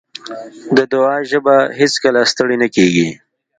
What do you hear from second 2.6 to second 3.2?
نه کېږي.